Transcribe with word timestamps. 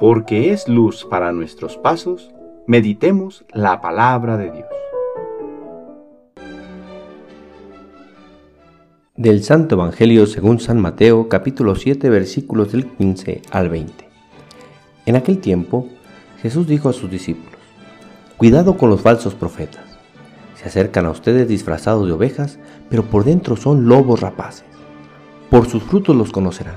porque 0.00 0.50
es 0.50 0.66
luz 0.66 1.04
para 1.04 1.30
nuestros 1.30 1.76
pasos, 1.76 2.30
meditemos 2.66 3.44
la 3.52 3.82
palabra 3.82 4.38
de 4.38 4.50
Dios. 4.50 4.68
Del 9.14 9.44
Santo 9.44 9.74
Evangelio 9.74 10.26
según 10.26 10.58
San 10.58 10.80
Mateo 10.80 11.28
capítulo 11.28 11.76
7 11.76 12.08
versículos 12.08 12.72
del 12.72 12.86
15 12.86 13.42
al 13.50 13.68
20. 13.68 14.08
En 15.04 15.16
aquel 15.16 15.38
tiempo 15.38 15.86
Jesús 16.40 16.66
dijo 16.66 16.88
a 16.88 16.94
sus 16.94 17.10
discípulos, 17.10 17.60
Cuidado 18.38 18.78
con 18.78 18.88
los 18.88 19.02
falsos 19.02 19.34
profetas. 19.34 19.84
Se 20.54 20.68
acercan 20.68 21.04
a 21.04 21.10
ustedes 21.10 21.46
disfrazados 21.46 22.06
de 22.06 22.14
ovejas, 22.14 22.58
pero 22.88 23.02
por 23.04 23.24
dentro 23.24 23.54
son 23.54 23.86
lobos 23.86 24.22
rapaces. 24.22 24.64
Por 25.50 25.68
sus 25.68 25.82
frutos 25.82 26.16
los 26.16 26.32
conocerán. 26.32 26.76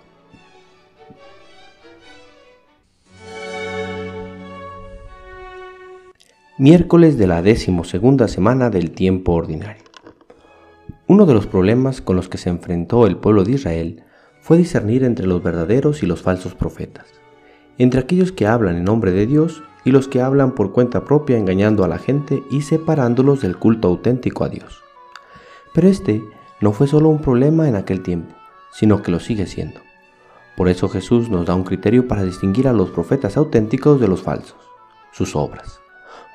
Miércoles 6.61 7.17
de 7.17 7.25
la 7.25 7.41
decimosegunda 7.41 8.27
semana 8.27 8.69
del 8.69 8.91
tiempo 8.91 9.31
ordinario. 9.31 9.83
Uno 11.07 11.25
de 11.25 11.33
los 11.33 11.47
problemas 11.47 12.01
con 12.01 12.15
los 12.15 12.29
que 12.29 12.37
se 12.37 12.51
enfrentó 12.51 13.07
el 13.07 13.17
pueblo 13.17 13.43
de 13.43 13.53
Israel 13.53 14.03
fue 14.41 14.57
discernir 14.57 15.03
entre 15.03 15.25
los 15.25 15.41
verdaderos 15.41 16.03
y 16.03 16.05
los 16.05 16.21
falsos 16.21 16.53
profetas, 16.53 17.07
entre 17.79 17.99
aquellos 17.99 18.31
que 18.31 18.45
hablan 18.45 18.75
en 18.75 18.83
nombre 18.83 19.11
de 19.11 19.25
Dios 19.25 19.63
y 19.85 19.89
los 19.89 20.07
que 20.07 20.21
hablan 20.21 20.53
por 20.53 20.71
cuenta 20.71 21.03
propia 21.03 21.35
engañando 21.35 21.83
a 21.83 21.87
la 21.87 21.97
gente 21.97 22.43
y 22.51 22.61
separándolos 22.61 23.41
del 23.41 23.57
culto 23.57 23.87
auténtico 23.87 24.43
a 24.43 24.49
Dios. 24.49 24.83
Pero 25.73 25.87
este 25.87 26.23
no 26.59 26.73
fue 26.73 26.85
solo 26.85 27.09
un 27.09 27.21
problema 27.21 27.67
en 27.69 27.75
aquel 27.75 28.03
tiempo, 28.03 28.35
sino 28.71 29.01
que 29.01 29.09
lo 29.09 29.19
sigue 29.19 29.47
siendo. 29.47 29.79
Por 30.55 30.69
eso 30.69 30.89
Jesús 30.89 31.27
nos 31.27 31.47
da 31.47 31.55
un 31.55 31.63
criterio 31.63 32.07
para 32.07 32.23
distinguir 32.23 32.67
a 32.67 32.73
los 32.73 32.91
profetas 32.91 33.35
auténticos 33.35 33.99
de 33.99 34.07
los 34.07 34.21
falsos, 34.21 34.59
sus 35.11 35.35
obras 35.35 35.80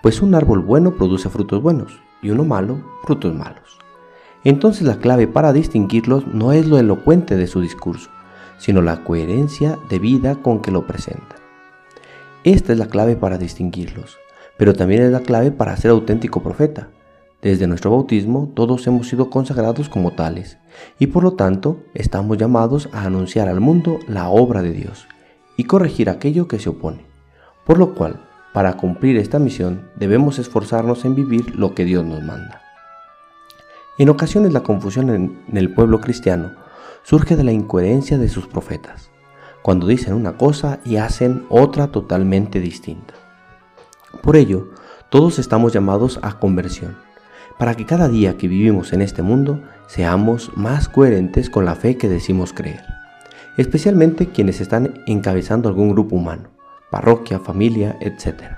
pues 0.07 0.23
un 0.23 0.37
árbol 0.37 0.61
bueno 0.61 0.93
produce 0.93 1.29
frutos 1.29 1.61
buenos 1.61 2.01
y 2.23 2.31
uno 2.31 2.45
malo 2.45 2.79
frutos 3.03 3.35
malos. 3.35 3.77
Entonces 4.45 4.83
la 4.87 4.99
clave 4.99 5.27
para 5.27 5.53
distinguirlos 5.53 6.29
no 6.29 6.53
es 6.53 6.69
lo 6.69 6.79
elocuente 6.79 7.35
de 7.35 7.49
su 7.49 7.61
discurso, 7.61 8.09
sino 8.57 8.83
la 8.83 9.03
coherencia 9.03 9.81
de 9.89 9.99
vida 9.99 10.37
con 10.37 10.62
que 10.62 10.71
lo 10.71 10.87
presenta. 10.87 11.34
Esta 12.45 12.73
es 12.73 12.79
la 12.79 12.87
clave 12.87 13.17
para 13.17 13.37
distinguirlos, 13.37 14.17
pero 14.57 14.75
también 14.75 15.03
es 15.03 15.11
la 15.11 15.23
clave 15.23 15.51
para 15.51 15.77
ser 15.77 15.91
auténtico 15.91 16.41
profeta. 16.41 16.89
Desde 17.43 17.67
nuestro 17.67 17.91
bautismo 17.91 18.53
todos 18.55 18.87
hemos 18.87 19.09
sido 19.09 19.29
consagrados 19.29 19.89
como 19.89 20.12
tales, 20.12 20.57
y 21.01 21.09
por 21.09 21.25
lo 21.25 21.33
tanto 21.33 21.81
estamos 21.95 22.39
llamados 22.39 22.89
a 22.93 23.03
anunciar 23.03 23.49
al 23.49 23.61
mundo 23.61 23.99
la 24.07 24.29
obra 24.29 24.62
de 24.62 24.71
Dios 24.71 25.09
y 25.57 25.65
corregir 25.65 26.09
aquello 26.11 26.47
que 26.47 26.61
se 26.61 26.69
opone. 26.69 27.05
Por 27.65 27.79
lo 27.79 27.97
cual, 27.97 28.21
para 28.57 28.79
cumplir 28.79 29.19
esta 29.19 29.39
misión 29.39 29.83
debemos 29.97 30.39
esforzarnos 30.39 31.05
en 31.05 31.15
vivir 31.15 31.55
lo 31.57 31.75
que 31.75 31.85
Dios 31.85 32.07
nos 32.07 32.23
manda. 32.23 32.62
En 33.99 34.09
ocasiones 34.09 34.55
la 34.55 34.62
confusión 34.62 35.11
en 35.11 35.59
el 35.59 35.75
pueblo 35.75 36.00
cristiano 36.00 36.53
surge 37.03 37.37
de 37.37 37.44
la 37.44 37.53
incoherencia 37.53 38.17
de 38.17 38.31
sus 38.31 38.47
profetas, 38.47 39.11
cuando 39.61 39.87
dicen 39.87 40.15
una 40.15 40.39
cosa 40.39 40.81
y 40.87 40.97
hacen 40.97 41.44
otra 41.50 41.89
totalmente 41.89 42.59
distinta. 42.59 43.12
Por 44.22 44.37
ello, 44.37 44.71
todos 45.11 45.38
estamos 45.38 45.75
llamados 45.75 46.19
a 46.23 46.38
conversión, 46.38 46.97
para 47.59 47.75
que 47.75 47.84
cada 47.84 48.09
día 48.09 48.38
que 48.38 48.49
vivimos 48.49 48.94
en 48.94 49.03
este 49.03 49.21
mundo 49.21 49.61
seamos 49.87 50.50
más 50.56 50.88
coherentes 50.88 51.50
con 51.50 51.67
la 51.67 51.75
fe 51.75 51.99
que 51.99 52.09
decimos 52.09 52.55
creer, 52.55 52.81
especialmente 53.59 54.31
quienes 54.31 54.62
están 54.62 55.03
encabezando 55.06 55.69
algún 55.69 55.91
grupo 55.91 56.17
humano 56.17 56.56
parroquia, 56.91 57.39
familia, 57.39 57.97
etc. 58.01 58.57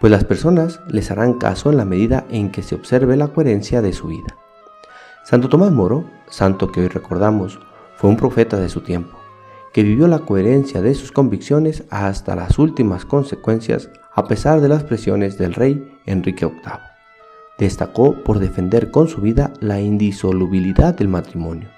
Pues 0.00 0.10
las 0.10 0.24
personas 0.24 0.80
les 0.88 1.10
harán 1.10 1.34
caso 1.34 1.70
en 1.70 1.76
la 1.76 1.84
medida 1.84 2.24
en 2.30 2.50
que 2.50 2.62
se 2.62 2.74
observe 2.74 3.16
la 3.16 3.28
coherencia 3.28 3.82
de 3.82 3.92
su 3.92 4.08
vida. 4.08 4.36
Santo 5.24 5.48
Tomás 5.48 5.70
Moro, 5.70 6.04
santo 6.28 6.72
que 6.72 6.80
hoy 6.80 6.88
recordamos, 6.88 7.60
fue 7.96 8.10
un 8.10 8.16
profeta 8.16 8.58
de 8.58 8.68
su 8.68 8.80
tiempo, 8.80 9.16
que 9.72 9.84
vivió 9.84 10.08
la 10.08 10.20
coherencia 10.20 10.82
de 10.82 10.94
sus 10.94 11.12
convicciones 11.12 11.84
hasta 11.90 12.34
las 12.34 12.58
últimas 12.58 13.04
consecuencias 13.04 13.90
a 14.14 14.26
pesar 14.26 14.60
de 14.60 14.68
las 14.68 14.82
presiones 14.82 15.38
del 15.38 15.54
rey 15.54 15.98
Enrique 16.04 16.46
VIII. 16.46 16.80
Destacó 17.58 18.22
por 18.24 18.38
defender 18.38 18.90
con 18.90 19.08
su 19.08 19.20
vida 19.20 19.52
la 19.60 19.80
indisolubilidad 19.80 20.94
del 20.94 21.08
matrimonio, 21.08 21.68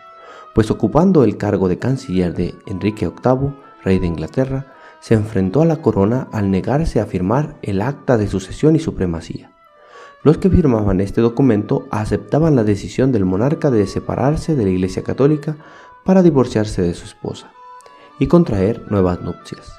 pues 0.55 0.71
ocupando 0.71 1.25
el 1.25 1.37
cargo 1.37 1.69
de 1.69 1.78
canciller 1.78 2.32
de 2.32 2.55
Enrique 2.66 3.09
VIII, 3.09 3.55
rey 3.84 3.99
de 3.99 4.06
Inglaterra, 4.06 4.73
se 5.04 5.12
enfrentó 5.12 5.60
a 5.60 5.66
la 5.66 5.82
corona 5.82 6.28
al 6.32 6.50
negarse 6.50 6.98
a 6.98 7.04
firmar 7.04 7.56
el 7.60 7.82
acta 7.82 8.16
de 8.16 8.26
sucesión 8.26 8.75
y 8.75 8.78
supremacía. 8.78 9.53
Los 10.22 10.38
que 10.38 10.48
firmaban 10.48 10.98
este 11.03 11.20
documento 11.20 11.87
aceptaban 11.91 12.56
la 12.56 12.65
decisión 12.65 13.12
del 13.12 13.26
monarca 13.26 13.70
de 13.70 13.87
separarse 13.87 14.56
de 14.56 14.64
la 14.64 14.70
Iglesia 14.70 15.04
Católica 15.04 15.59
para 16.06 16.22
divorciarse 16.22 16.81
de 16.81 16.94
su 16.94 17.04
esposa 17.04 17.53
y 18.19 18.28
contraer 18.28 18.91
nuevas 18.91 19.20
nupcias. 19.20 19.75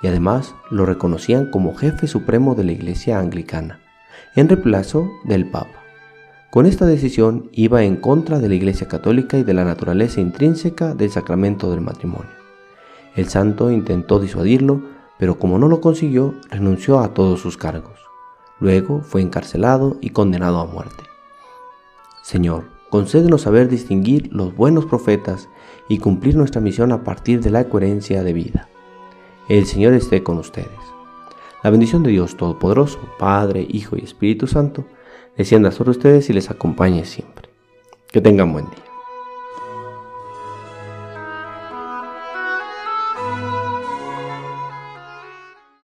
Y 0.00 0.06
además 0.06 0.54
lo 0.70 0.86
reconocían 0.86 1.50
como 1.50 1.74
jefe 1.74 2.06
supremo 2.06 2.54
de 2.54 2.62
la 2.62 2.70
Iglesia 2.70 3.18
Anglicana, 3.18 3.80
en 4.36 4.48
reemplazo 4.48 5.10
del 5.24 5.50
Papa. 5.50 5.82
Con 6.52 6.66
esta 6.66 6.86
decisión 6.86 7.50
iba 7.50 7.82
en 7.82 7.96
contra 7.96 8.38
de 8.38 8.48
la 8.48 8.54
Iglesia 8.54 8.86
Católica 8.86 9.38
y 9.38 9.42
de 9.42 9.54
la 9.54 9.64
naturaleza 9.64 10.20
intrínseca 10.20 10.94
del 10.94 11.10
sacramento 11.10 11.68
del 11.68 11.80
matrimonio. 11.80 12.35
El 13.16 13.28
santo 13.28 13.70
intentó 13.70 14.20
disuadirlo, 14.20 14.82
pero 15.18 15.38
como 15.38 15.58
no 15.58 15.68
lo 15.68 15.80
consiguió, 15.80 16.34
renunció 16.50 17.00
a 17.00 17.14
todos 17.14 17.40
sus 17.40 17.56
cargos. 17.56 17.98
Luego 18.60 19.00
fue 19.00 19.22
encarcelado 19.22 19.96
y 20.02 20.10
condenado 20.10 20.60
a 20.60 20.66
muerte. 20.66 21.04
Señor, 22.22 22.64
concédenos 22.90 23.42
saber 23.42 23.68
distinguir 23.68 24.28
los 24.32 24.54
buenos 24.54 24.84
profetas 24.84 25.48
y 25.88 25.98
cumplir 25.98 26.36
nuestra 26.36 26.60
misión 26.60 26.92
a 26.92 27.04
partir 27.04 27.40
de 27.40 27.50
la 27.50 27.68
coherencia 27.68 28.22
de 28.22 28.32
vida. 28.34 28.68
El 29.48 29.66
Señor 29.66 29.94
esté 29.94 30.22
con 30.22 30.38
ustedes. 30.38 30.68
La 31.62 31.70
bendición 31.70 32.02
de 32.02 32.10
Dios 32.10 32.36
Todopoderoso, 32.36 32.98
Padre, 33.18 33.66
Hijo 33.68 33.96
y 33.96 34.04
Espíritu 34.04 34.46
Santo, 34.46 34.84
descienda 35.36 35.72
sobre 35.72 35.92
ustedes 35.92 36.28
y 36.28 36.32
les 36.32 36.50
acompañe 36.50 37.04
siempre. 37.04 37.48
Que 38.08 38.20
tengan 38.20 38.52
buen 38.52 38.66
día. 38.66 38.85